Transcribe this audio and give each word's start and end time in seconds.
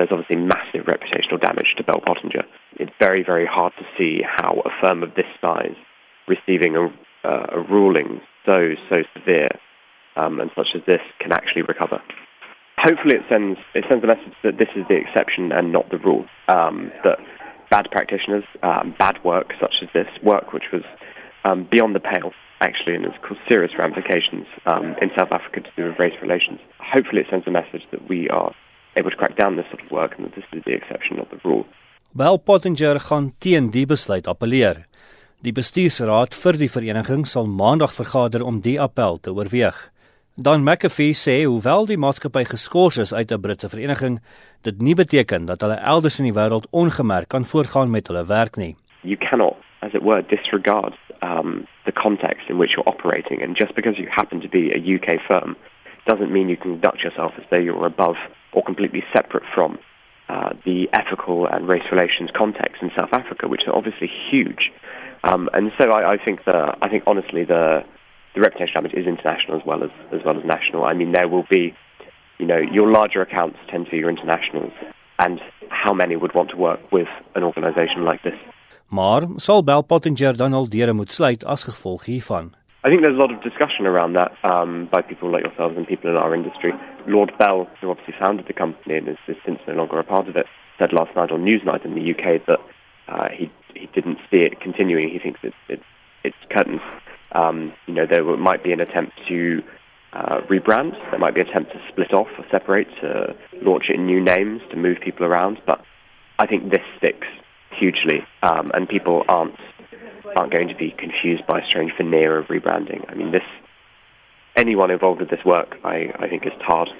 there's 0.00 0.12
obviously 0.12 0.36
massive 0.36 0.86
reputational 0.86 1.38
damage 1.38 1.74
to 1.76 1.84
Bell 1.84 2.00
Pottinger. 2.00 2.44
It's 2.76 2.92
very, 2.98 3.22
very 3.22 3.44
hard 3.44 3.74
to 3.78 3.84
see 3.98 4.22
how 4.24 4.62
a 4.64 4.70
firm 4.80 5.02
of 5.02 5.14
this 5.14 5.26
size 5.42 5.76
receiving 6.26 6.74
a, 6.74 6.86
uh, 7.22 7.46
a 7.52 7.60
ruling 7.60 8.22
so, 8.46 8.70
so 8.88 9.02
severe 9.14 9.50
um, 10.16 10.40
and 10.40 10.50
such 10.56 10.68
as 10.74 10.80
this 10.86 11.02
can 11.18 11.32
actually 11.32 11.62
recover. 11.62 12.00
Hopefully, 12.78 13.16
it 13.16 13.22
sends 13.28 13.58
it 13.74 13.84
sends 13.90 14.02
a 14.02 14.06
message 14.06 14.32
that 14.42 14.56
this 14.56 14.70
is 14.74 14.86
the 14.88 14.96
exception 14.96 15.52
and 15.52 15.70
not 15.70 15.90
the 15.90 15.98
rule. 15.98 16.24
Um, 16.48 16.90
that 17.04 17.18
bad 17.68 17.90
practitioners, 17.90 18.44
um, 18.62 18.94
bad 18.98 19.22
work 19.22 19.52
such 19.60 19.74
as 19.82 19.88
this, 19.92 20.08
work 20.22 20.54
which 20.54 20.72
was 20.72 20.82
um, 21.44 21.68
beyond 21.70 21.94
the 21.94 22.00
pale, 22.00 22.32
actually, 22.62 22.94
and 22.94 23.04
has 23.04 23.12
caused 23.20 23.40
serious 23.46 23.72
ramifications 23.78 24.46
um, 24.64 24.96
in 25.02 25.10
South 25.14 25.28
Africa 25.30 25.60
to 25.60 25.70
do 25.76 25.88
with 25.88 25.98
race 25.98 26.16
relations. 26.22 26.58
Hopefully, 26.78 27.20
it 27.20 27.26
sends 27.28 27.46
a 27.46 27.50
message 27.50 27.82
that 27.90 28.08
we 28.08 28.30
are 28.30 28.54
able 28.94 29.10
to 29.10 29.16
crack 29.16 29.36
down 29.36 29.56
this 29.56 29.66
sort 29.70 29.82
of 29.82 29.90
work 29.90 30.16
and 30.16 30.26
that 30.26 30.34
this 30.34 30.44
is 30.52 30.62
the 30.64 30.74
exception, 30.74 31.16
not 31.16 31.30
the 31.30 31.40
rule. 31.44 31.64
Bell 32.12 32.38
Pottinger 32.38 32.98
gaan 33.00 33.32
teen 33.38 33.70
die 33.70 33.86
besluit 33.86 34.26
appeleer. 34.26 34.86
Die 35.40 35.52
bestuursraad 35.52 36.34
vir 36.34 36.58
die 36.58 36.68
vereniging 36.68 37.22
sal 37.26 37.46
maandag 37.46 37.94
vergader 37.96 38.42
om 38.44 38.60
die 38.60 38.80
appel 38.80 39.20
te 39.22 39.32
oorweeg. 39.32 39.78
Dan 40.34 40.64
McAfee 40.64 41.14
sê 41.14 41.44
hoewel 41.44 41.86
die 41.86 41.98
maatskappy 42.00 42.42
geskort 42.48 42.98
is 42.98 43.12
uit 43.14 43.32
'n 43.32 43.40
Britse 43.40 43.68
vereniging, 43.68 44.20
dit 44.62 44.80
nie 44.80 44.94
beteken 44.94 45.46
dat 45.46 45.60
hulle 45.60 45.76
elders 45.76 46.18
in 46.18 46.24
die 46.24 46.34
wêreld 46.34 46.66
ongemerk 46.70 47.28
kan 47.28 47.44
voortgaan 47.44 47.90
met 47.90 48.06
hulle 48.08 48.26
werk 48.26 48.56
nie. 48.56 48.76
You 49.02 49.16
cannot 49.16 49.56
as 49.80 49.94
it 49.94 50.02
were 50.02 50.22
disregard 50.22 50.94
um 51.22 51.66
the 51.84 51.92
context 51.92 52.48
in 52.48 52.58
which 52.58 52.72
you're 52.72 52.88
operating 52.88 53.42
and 53.42 53.56
just 53.56 53.74
because 53.74 53.98
you 53.98 54.08
happen 54.10 54.40
to 54.40 54.48
be 54.48 54.72
a 54.72 54.80
UK 54.94 55.20
firm 55.20 55.56
doesn't 56.06 56.30
mean 56.30 56.48
you 56.48 56.56
can 56.56 56.72
conduct 56.72 57.02
yourself 57.02 57.32
as 57.38 57.44
though 57.50 57.62
you're 57.64 57.86
above 57.86 58.16
or 58.52 58.62
completely 58.62 59.04
separate 59.12 59.44
from 59.54 59.78
uh, 60.28 60.50
the 60.64 60.88
ethical 60.92 61.46
and 61.46 61.68
race 61.68 61.88
relations 61.90 62.30
context 62.34 62.82
in 62.82 62.90
South 62.96 63.12
Africa, 63.12 63.48
which 63.48 63.62
are 63.66 63.74
obviously 63.74 64.10
huge. 64.30 64.70
Um, 65.24 65.50
and 65.52 65.72
so 65.76 65.90
I, 65.90 66.12
I 66.14 66.16
think 66.24 66.44
the, 66.44 66.76
I 66.80 66.88
think 66.88 67.04
honestly 67.06 67.44
the 67.44 67.84
the 68.34 68.40
reputation 68.40 68.74
damage 68.74 68.94
is 68.94 69.06
international 69.06 69.58
as 69.58 69.66
well 69.66 69.82
as 69.82 69.90
as 70.12 70.20
well 70.24 70.38
as 70.38 70.44
national. 70.44 70.84
I 70.84 70.94
mean, 70.94 71.12
there 71.12 71.28
will 71.28 71.46
be, 71.50 71.74
you 72.38 72.46
know, 72.46 72.58
your 72.58 72.88
larger 72.90 73.20
accounts 73.22 73.58
tend 73.68 73.86
to 73.86 73.90
be 73.90 73.98
your 73.98 74.08
internationals, 74.08 74.72
and 75.18 75.40
how 75.68 75.92
many 75.92 76.16
would 76.16 76.34
want 76.34 76.50
to 76.50 76.56
work 76.56 76.80
with 76.92 77.08
an 77.34 77.42
organisation 77.42 78.04
like 78.04 78.22
this? 78.22 78.38
Maar 78.88 79.22
sal 79.36 79.62
Bell 79.64 79.82
Pottinger 79.82 80.36
dan 80.36 80.52
al 80.52 80.68
deure 80.68 80.92
moet 80.92 81.12
sluit 81.12 81.44
as 81.44 81.62
gevolg 81.62 82.04
hiervan? 82.04 82.54
I 82.82 82.88
think 82.88 83.02
there's 83.02 83.14
a 83.14 83.18
lot 83.18 83.30
of 83.30 83.42
discussion 83.42 83.86
around 83.86 84.14
that 84.14 84.32
um, 84.42 84.88
by 84.90 85.02
people 85.02 85.30
like 85.30 85.44
yourselves 85.44 85.76
and 85.76 85.86
people 85.86 86.08
in 86.08 86.16
our 86.16 86.34
industry. 86.34 86.72
Lord 87.06 87.30
Bell, 87.38 87.68
who 87.80 87.90
obviously 87.90 88.14
founded 88.18 88.46
the 88.46 88.54
company 88.54 88.96
and 88.96 89.06
is, 89.08 89.18
is 89.28 89.36
since 89.44 89.58
no 89.68 89.74
longer 89.74 89.98
a 89.98 90.04
part 90.04 90.28
of 90.28 90.36
it, 90.36 90.46
said 90.78 90.92
last 90.94 91.14
night 91.14 91.30
on 91.30 91.44
Newsnight 91.44 91.84
in 91.84 91.94
the 91.94 92.10
UK 92.10 92.46
that 92.46 92.58
uh, 93.08 93.28
he 93.28 93.50
he 93.74 93.86
didn't 93.94 94.18
see 94.30 94.38
it 94.38 94.60
continuing. 94.60 95.10
He 95.10 95.18
thinks 95.18 95.40
it's 95.42 95.56
it's, 95.68 95.84
it's 96.24 96.36
curtains. 96.50 96.80
Um, 97.32 97.74
you 97.86 97.94
know, 97.94 98.06
there 98.06 98.24
might 98.36 98.64
be 98.64 98.72
an 98.72 98.80
attempt 98.80 99.12
to 99.28 99.62
uh, 100.14 100.40
rebrand. 100.48 100.92
There 101.10 101.18
might 101.18 101.34
be 101.34 101.42
an 101.42 101.48
attempt 101.48 101.72
to 101.72 101.80
split 101.90 102.14
off 102.14 102.28
or 102.38 102.46
separate, 102.50 102.88
to 103.02 103.36
launch 103.62 103.84
it 103.90 103.96
in 103.96 104.06
new 104.06 104.22
names, 104.22 104.62
to 104.70 104.76
move 104.76 104.98
people 105.04 105.26
around. 105.26 105.60
But 105.66 105.84
I 106.38 106.46
think 106.46 106.70
this 106.70 106.82
sticks 106.96 107.28
hugely, 107.78 108.26
um, 108.42 108.70
and 108.74 108.88
people 108.88 109.24
aren't 109.28 109.54
aren't 110.36 110.52
going 110.52 110.68
to 110.68 110.74
be 110.74 110.94
confused 110.96 111.46
by 111.46 111.60
a 111.60 111.66
strange 111.66 111.92
veneer 111.96 112.38
of 112.38 112.46
rebranding. 112.46 113.04
I 113.10 113.14
mean, 113.14 113.32
this 113.32 113.46
anyone 114.56 114.90
involved 114.90 115.20
with 115.20 115.30
this 115.30 115.44
work, 115.44 115.76
I, 115.84 116.12
I 116.18 116.28
think, 116.28 116.46
is 116.46 116.52
tarred. 116.66 116.90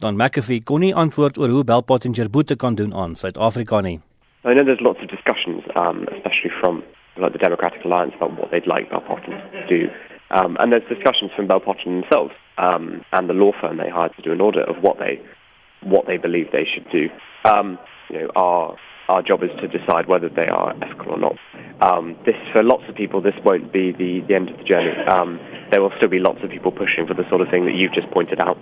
Don 0.00 0.16
McAfee 0.16 0.64
kon 0.64 0.80
nie 0.80 0.94
antwoord 0.94 1.36
oor 1.38 1.48
hoe 1.48 1.64
Bell 1.64 1.82
Pottinger 1.82 2.28
boete 2.28 2.56
kan 2.56 2.74
doen 2.74 2.94
aan 2.94 3.16
Suid-Afrika 3.16 3.82
nie. 3.82 4.00
I 4.44 4.54
know 4.54 4.64
there's 4.64 4.80
lots 4.80 5.00
of 5.02 5.08
discussions, 5.08 5.62
um, 5.76 6.06
especially 6.16 6.50
from 6.60 6.82
like 7.18 7.32
the 7.32 7.38
Democratic 7.38 7.84
Alliance 7.84 8.14
about 8.16 8.38
what 8.38 8.50
they'd 8.50 8.66
like 8.66 8.88
Bell 8.88 9.02
Pottinger 9.02 9.42
to 9.52 9.66
do. 9.66 9.90
Um, 10.30 10.56
and 10.60 10.72
there's 10.72 10.88
discussions 10.88 11.30
from 11.36 11.48
Bell 11.48 11.60
Pottinger 11.60 12.00
themselves 12.00 12.32
um, 12.56 13.04
and 13.12 13.28
the 13.28 13.34
law 13.34 13.52
firm 13.60 13.76
they 13.76 13.88
hired 13.88 14.14
to 14.16 14.22
do 14.22 14.32
an 14.32 14.40
audit 14.40 14.68
of 14.68 14.82
what 14.82 14.98
they 14.98 15.20
what 15.82 16.06
they 16.06 16.18
believe 16.18 16.52
they 16.52 16.66
should 16.72 16.88
do. 16.90 17.08
Um, 17.44 17.78
you 18.10 18.22
know, 18.22 18.30
our 18.36 18.76
our 19.08 19.22
job 19.22 19.42
is 19.42 19.50
to 19.60 19.66
decide 19.66 20.06
whether 20.06 20.28
they 20.28 20.46
are 20.46 20.74
ethical 20.82 21.12
or 21.12 21.18
not. 21.18 21.36
Um, 21.80 22.16
this 22.26 22.36
for 22.52 22.62
lots 22.62 22.84
of 22.88 22.94
people, 22.94 23.22
this 23.22 23.38
won't 23.44 23.72
be 23.72 23.92
the, 23.92 24.20
the 24.28 24.34
end 24.34 24.50
of 24.50 24.56
the 24.58 24.64
journey. 24.64 24.92
Um, 25.08 25.38
there 25.70 25.80
will 25.80 25.92
still 25.96 26.08
be 26.08 26.18
lots 26.18 26.42
of 26.44 26.50
people 26.50 26.72
pushing 26.72 27.06
for 27.06 27.14
the 27.14 27.24
sort 27.30 27.40
of 27.40 27.48
thing 27.48 27.64
that 27.64 27.74
you've 27.74 27.94
just 27.94 28.10
pointed 28.10 28.40
out. 28.40 28.58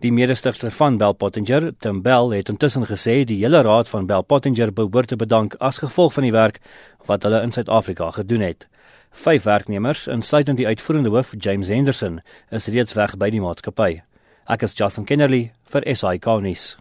Die 0.00 0.10
mede-stigter 0.10 0.70
van 0.70 0.96
Bell 0.98 1.14
Pottinger, 1.14 1.72
Tim 1.78 2.02
Bell, 2.02 2.30
het 2.30 2.48
intussen 2.48 2.86
gesê 2.88 3.24
die 3.24 3.38
hele 3.44 3.62
raad 3.62 3.88
van 3.88 4.06
Bell 4.06 4.22
Pottinger 4.22 4.72
behoort 4.72 5.08
te 5.08 5.16
bedank 5.16 5.54
as 5.60 5.78
gevolg 5.78 6.16
van 6.16 6.26
die 6.26 6.32
werk 6.34 6.58
wat 7.06 7.22
hulle 7.22 7.42
in 7.42 7.52
Suid-Afrika 7.52 8.10
gedoen 8.16 8.42
het. 8.42 8.66
Vyf 9.16 9.46
werknemers, 9.46 10.06
insluitend 10.10 10.58
die 10.58 10.66
uitvoerende 10.66 11.12
hoof 11.14 11.34
James 11.38 11.68
Henderson, 11.68 12.18
is 12.50 12.66
reeds 12.66 12.96
weg 12.98 13.14
by 13.16 13.30
die 13.30 13.40
maatskappy. 13.40 14.02
Ek 14.50 14.66
is 14.66 14.74
Justin 14.74 15.06
Kennerly 15.06 15.52
vir 15.70 15.86
SI 15.94 16.18
Konis. 16.18 16.74